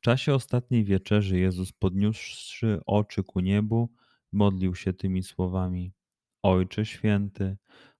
[0.00, 3.88] W czasie ostatniej wieczerzy Jezus, podniósłszy oczy ku niebu,
[4.32, 5.92] modlił się tymi słowami:
[6.42, 7.56] Ojcze święty,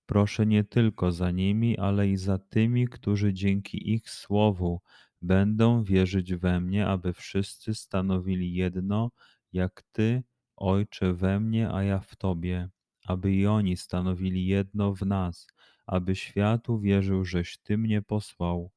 [0.07, 4.81] proszę nie tylko za nimi, ale i za tymi, którzy dzięki ich słowu
[5.23, 9.11] będą wierzyć we mnie, aby wszyscy stanowili jedno,
[9.53, 10.23] jak Ty,
[10.57, 12.69] Ojcze, we mnie, a ja w Tobie,
[13.07, 15.47] aby i oni stanowili jedno w nas,
[15.87, 18.71] aby świat uwierzył, żeś Ty mnie posłał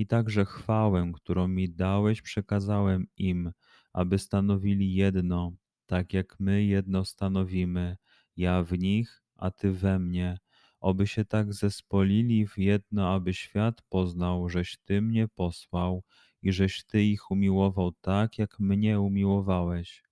[0.00, 3.52] i także chwałę, którą mi dałeś, przekazałem im,
[3.92, 5.52] aby stanowili jedno,
[5.86, 7.96] tak jak my jedno stanowimy,
[8.36, 10.38] ja w nich, a Ty we mnie,
[10.80, 16.02] oby się tak zespolili w jedno, aby świat poznał, żeś Ty mnie posłał
[16.42, 20.02] i żeś Ty ich umiłował tak, jak mnie umiłowałeś.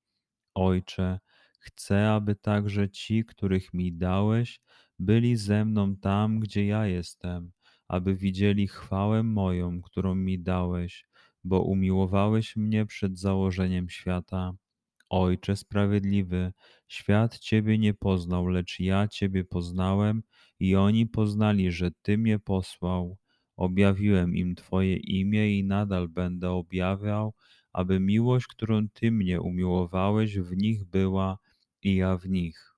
[0.54, 1.18] Ojcze,
[1.58, 4.60] chcę, aby także ci, których mi dałeś,
[4.98, 7.52] byli ze mną tam, gdzie ja jestem,
[7.88, 11.04] aby widzieli chwałę moją, którą mi dałeś,
[11.44, 14.52] bo umiłowałeś mnie przed założeniem świata.
[15.10, 16.52] Ojcze sprawiedliwy,
[16.88, 20.22] świat Ciebie nie poznał, lecz ja Ciebie poznałem
[20.60, 23.18] i oni poznali, że Ty mnie posłał.
[23.56, 27.34] Objawiłem im Twoje imię i nadal będę objawiał,
[27.72, 31.38] aby miłość, którą Ty mnie umiłowałeś, w nich była
[31.82, 32.77] i ja w nich.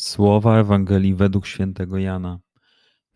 [0.00, 2.40] Słowa Ewangelii według świętego Jana.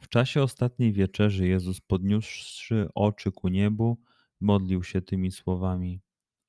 [0.01, 3.99] W czasie ostatniej wieczerzy Jezus, podniósłszy oczy ku niebu,
[4.41, 6.01] modlił się tymi słowami: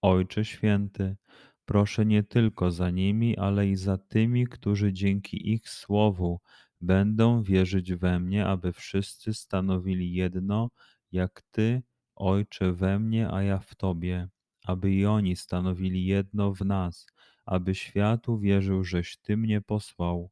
[0.02, 1.18] Ojcze święty,
[1.66, 6.40] proszę nie tylko za nimi, ale i za tymi, którzy dzięki ich słowu
[6.82, 10.70] będą wierzyć we mnie, aby wszyscy stanowili jedno,
[11.12, 11.82] jak Ty,
[12.16, 14.28] Ojcze, we mnie, a ja w Tobie,
[14.66, 17.08] aby i oni stanowili jedno w nas
[17.46, 20.30] aby świat uwierzył, żeś Ty mnie posłał.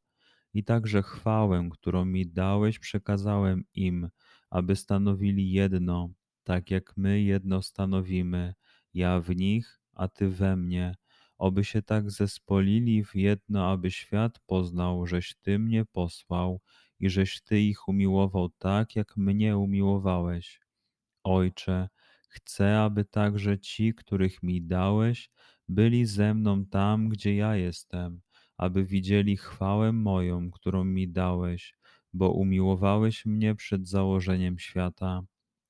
[0.54, 4.10] I także chwałę, którą mi dałeś, przekazałem im,
[4.50, 6.10] aby stanowili jedno,
[6.44, 8.54] tak jak my jedno stanowimy,
[8.94, 10.96] ja w nich, a Ty we mnie,
[11.38, 16.62] oby się tak zespolili w jedno, aby świat poznał, żeś Ty mnie posłał
[17.00, 20.62] i żeś Ty ich umiłował tak, jak mnie umiłowałeś.
[21.24, 21.90] Ojcze,
[22.30, 25.30] chcę, aby także ci, których mi dałeś,
[25.70, 28.22] byli ze mną tam, gdzie ja jestem,
[28.58, 31.74] aby widzieli chwałę moją, którą mi dałeś,
[32.14, 35.22] bo umiłowałeś mnie przed założeniem świata.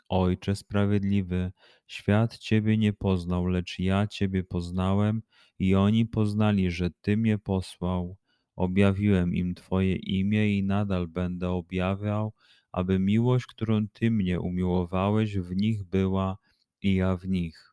[0.10, 1.52] Ojcze sprawiedliwy,
[1.88, 5.22] świat Ciebie nie poznał, lecz ja Ciebie poznałem
[5.60, 8.18] i oni poznali, że Ty mnie posłał.
[8.56, 12.34] Objawiłem im Twoje imię i nadal będę objawiał,
[12.72, 16.38] aby miłość, którą Ty mnie umiłowałeś, w nich była
[16.82, 17.73] i ja w nich.